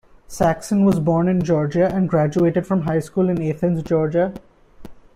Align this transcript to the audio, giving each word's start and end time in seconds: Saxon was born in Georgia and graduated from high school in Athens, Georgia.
Saxon 0.27 0.83
was 0.83 0.99
born 0.99 1.27
in 1.27 1.43
Georgia 1.43 1.85
and 1.93 2.09
graduated 2.09 2.65
from 2.65 2.81
high 2.81 3.01
school 3.01 3.29
in 3.29 3.39
Athens, 3.39 3.83
Georgia. 3.83 4.33